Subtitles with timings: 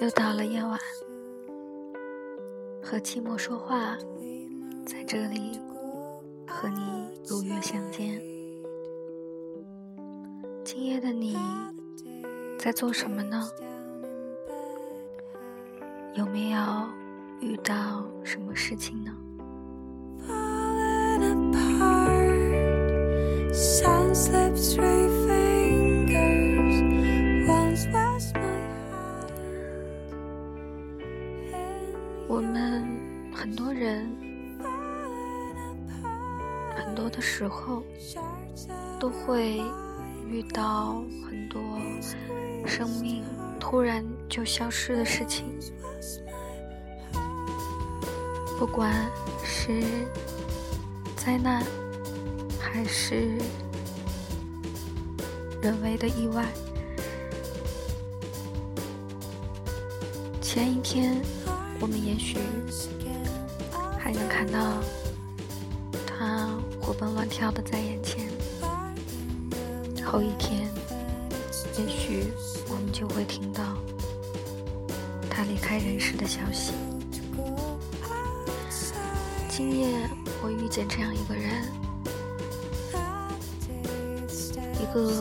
[0.00, 0.78] 又到了夜晚，
[2.82, 3.96] 和寂寞说话，
[4.86, 5.60] 在这里
[6.46, 8.20] 和你如约相见。
[10.64, 11.36] 今夜的你
[12.58, 13.48] 在做什么呢？
[16.14, 16.58] 有没有
[17.40, 19.14] 遇到什么事情呢？
[33.64, 34.10] 多人
[36.74, 37.80] 很多的时候
[38.98, 39.62] 都会
[40.28, 41.62] 遇到很多
[42.66, 43.22] 生命
[43.60, 45.44] 突然就消失的事情，
[48.58, 48.92] 不管
[49.44, 49.80] 是
[51.14, 51.62] 灾难
[52.58, 53.38] 还是
[55.62, 56.44] 人为的意外。
[60.40, 61.22] 前一天。
[61.80, 62.38] 我们也许
[64.02, 64.82] 还能看到
[66.04, 66.48] 他
[66.80, 68.28] 活蹦乱跳的在眼前，
[70.04, 70.68] 后一天，
[71.78, 72.32] 也许
[72.68, 73.62] 我们就会听到
[75.30, 76.72] 他离开人世的消息。
[79.48, 79.96] 今夜
[80.42, 81.62] 我遇见这样一个人，
[84.80, 85.12] 一个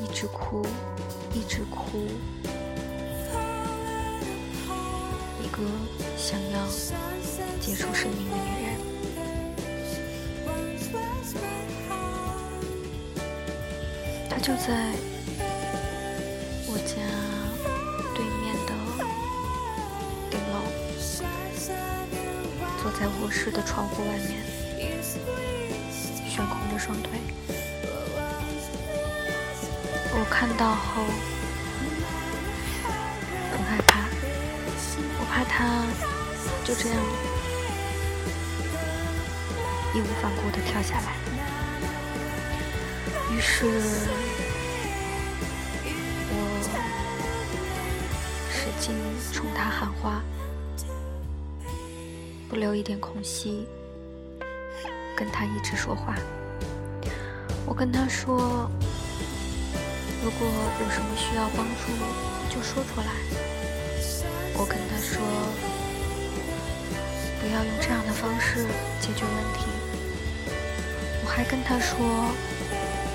[0.00, 0.64] 一直哭，
[1.34, 2.08] 一直哭。
[5.54, 5.62] 个
[6.16, 6.66] 想要
[7.60, 8.74] 结束生命的女人，
[14.28, 14.92] 她就在
[16.66, 16.96] 我家
[18.16, 18.72] 对面的
[20.28, 20.54] 顶楼，
[22.82, 24.42] 坐在卧室的窗户外面，
[26.28, 27.20] 悬空着双腿。
[30.16, 31.04] 我看到后
[33.52, 33.78] 很害。
[33.86, 34.03] 怕
[35.34, 35.84] 怕他
[36.64, 36.96] 就这样
[39.92, 41.16] 义无反顾的跳下来，
[43.32, 43.66] 于是
[46.30, 46.38] 我
[48.48, 48.94] 使劲
[49.32, 50.22] 冲他喊话，
[52.48, 53.66] 不留一点空隙
[55.16, 56.14] 跟他一直说话。
[57.66, 58.70] 我跟他说，
[60.22, 60.46] 如果
[60.80, 61.90] 有什么需要帮助，
[62.54, 63.06] 就说出来。
[64.56, 65.20] 我跟他说
[67.40, 68.64] ：“不要用这样的方式
[69.00, 69.66] 解决问题。”
[71.24, 71.98] 我还跟他说：“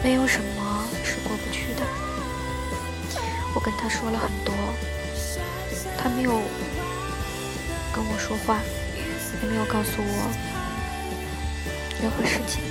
[0.04, 1.82] 没有什么是过不去的。”
[3.56, 4.54] 我跟他说了很多，
[5.98, 6.32] 他没有
[7.94, 8.60] 跟我说话，
[9.42, 10.30] 也没有告诉我
[12.02, 12.62] 任何事情。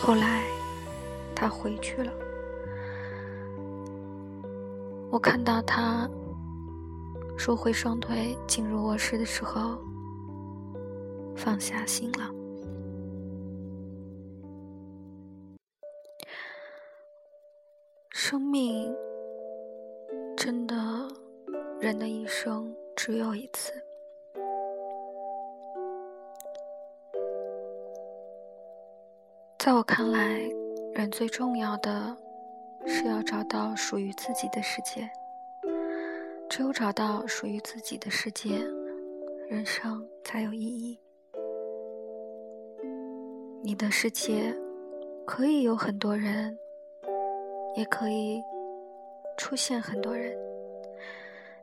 [0.00, 0.42] 后来，
[1.34, 2.12] 他回去了。
[5.12, 6.08] 我看到他
[7.36, 9.76] 收回双腿，进入卧室的时候，
[11.34, 12.30] 放下心了。
[18.10, 18.94] 生命
[20.36, 20.76] 真的，
[21.80, 23.72] 人的一生只有一次。
[29.58, 30.40] 在我看来，
[30.94, 32.16] 人最重要的。
[32.86, 35.08] 是要找到属于自己的世界，
[36.48, 38.58] 只有找到属于自己的世界，
[39.48, 40.98] 人生才有意义。
[43.62, 44.54] 你的世界
[45.26, 46.58] 可以有很多人，
[47.76, 48.42] 也可以
[49.36, 50.34] 出现很多人，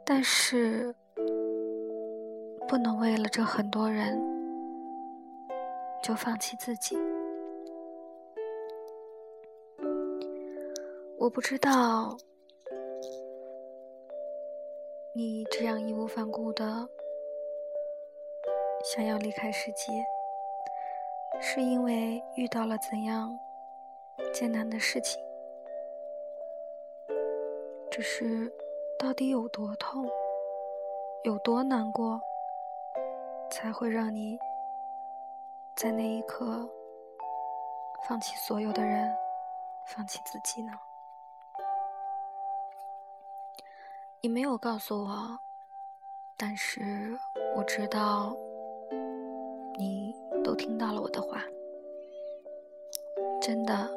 [0.06, 0.94] 但是
[2.68, 4.22] 不能为了这很多人
[6.04, 6.96] 就放弃自己。
[11.28, 12.16] 我不知道，
[15.14, 16.88] 你这样义无反顾的
[18.82, 19.92] 想要离开世界，
[21.42, 23.38] 是因为遇到了怎样
[24.34, 25.22] 艰难的事情？
[27.92, 28.50] 只是
[28.98, 30.10] 到底有多痛，
[31.24, 32.22] 有多难过，
[33.52, 34.40] 才会让你
[35.76, 36.66] 在那一刻
[38.08, 39.14] 放弃所有的人，
[39.88, 40.72] 放弃自己呢？
[44.20, 45.38] 你没有告诉我，
[46.36, 47.16] 但是
[47.56, 48.36] 我知道
[49.78, 51.44] 你都听到了我的话。
[53.40, 53.90] 真的，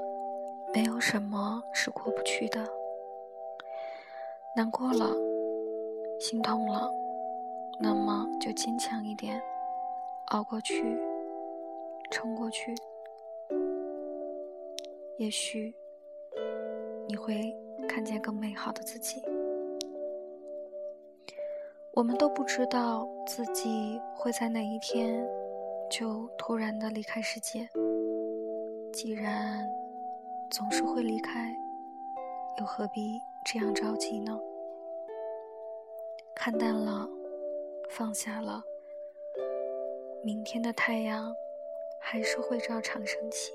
[0.74, 2.62] 没有什么是过不去的。
[4.54, 5.10] 难过了，
[6.20, 6.92] 心痛了，
[7.80, 9.42] 那么就坚强一点，
[10.26, 10.98] 熬过去，
[12.10, 12.74] 撑过去。
[15.16, 15.74] 也许
[17.08, 17.56] 你会
[17.88, 19.22] 看见更美好的自己。
[21.92, 25.26] 我们都不知道自己会在哪一天
[25.90, 27.68] 就突然的离开世界。
[28.92, 29.68] 既然
[30.50, 31.52] 总是会离开，
[32.60, 34.38] 又何必这样着急呢？
[36.32, 37.08] 看淡了，
[37.88, 38.62] 放下了，
[40.22, 41.34] 明天的太阳
[42.00, 43.50] 还是会照常升起。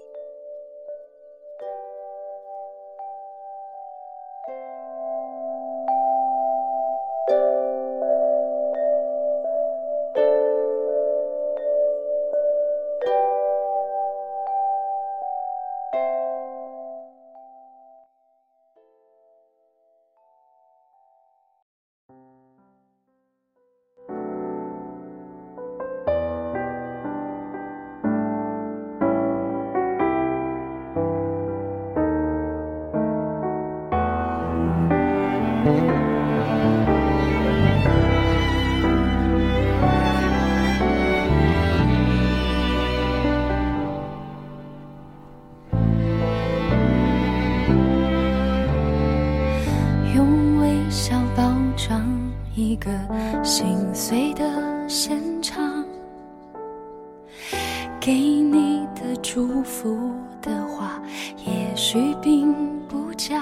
[58.05, 61.01] 给你的祝福的话，
[61.43, 62.53] 也许并
[62.87, 63.41] 不假。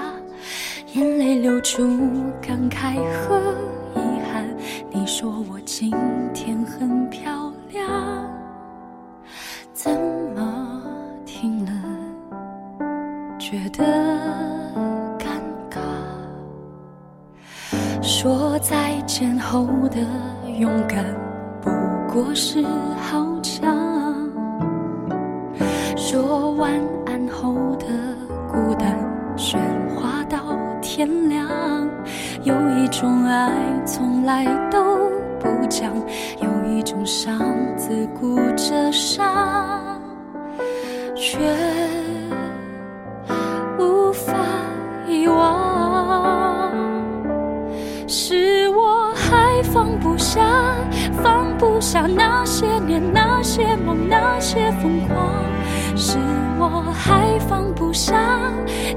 [0.94, 1.82] 眼泪流出，
[2.40, 3.38] 感慨和
[3.94, 4.00] 遗
[4.32, 4.48] 憾。
[4.90, 5.90] 你说我今
[6.32, 7.86] 天很漂亮，
[9.74, 9.92] 怎
[10.34, 10.82] 么
[11.26, 11.72] 听了
[13.38, 13.84] 觉得
[15.18, 15.76] 尴尬？
[18.00, 20.00] 说再见后的
[20.58, 21.04] 勇敢，
[21.60, 21.70] 不
[22.10, 22.64] 过是
[22.96, 23.23] 好
[33.26, 33.50] 爱
[33.84, 35.92] 从来都不讲，
[36.40, 37.38] 有一种伤
[37.76, 40.00] 自顾着伤，
[41.14, 41.38] 却
[43.78, 44.34] 无法
[45.08, 46.72] 遗忘。
[48.06, 50.40] 是我还放不下，
[51.22, 55.16] 放不下那些年、那些梦、那些疯狂。
[55.96, 56.18] 是
[56.58, 58.14] 我还放不下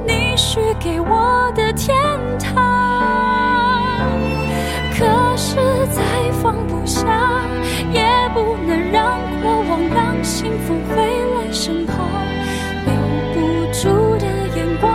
[0.06, 1.96] 你许给我的天
[2.40, 3.47] 堂。
[5.88, 7.08] 再放不下，
[7.92, 8.04] 也
[8.34, 11.96] 不能让过往、让幸福回来身旁。
[12.86, 12.94] 留
[13.34, 13.36] 不
[13.72, 14.26] 住的
[14.56, 14.90] 眼光，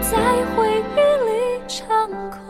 [0.00, 0.18] 在
[0.54, 1.30] 回忆里
[1.66, 2.40] 猖狂。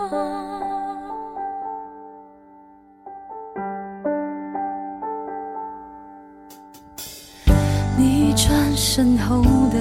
[7.97, 9.79] 你转身后的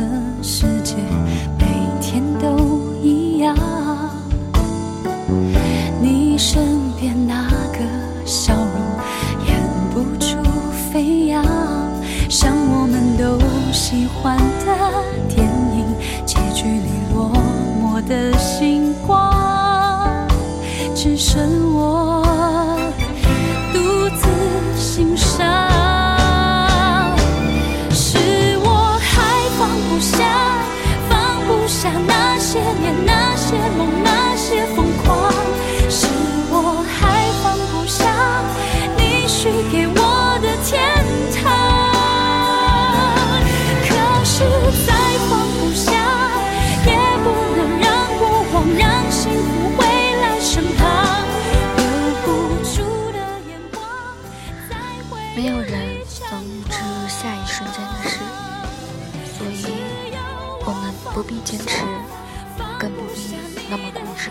[63.70, 64.30] 那么固执。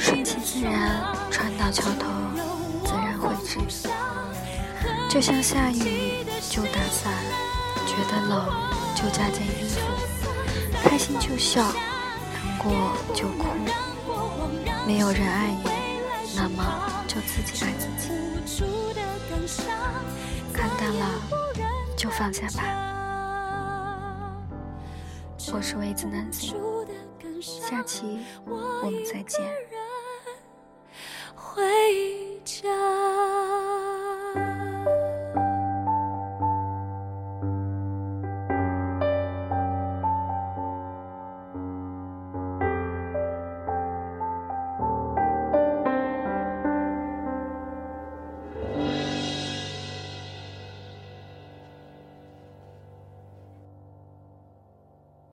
[0.00, 2.06] 顺其自然，船到桥头
[2.84, 3.58] 自然会至。
[5.08, 7.12] 就像下雨就打伞，
[7.86, 8.46] 觉得冷
[8.94, 9.80] 就加件衣服，
[10.82, 13.48] 开心就笑，难过就哭。
[14.86, 15.70] 没有人爱你，
[16.36, 16.64] 那么
[17.06, 18.10] 就自己爱自己。
[20.52, 21.06] 看淡了，
[21.96, 22.62] 就放下吧。
[25.50, 26.54] 我是魏子南子，
[27.40, 29.40] 下期我们再见。
[31.34, 33.07] 回家。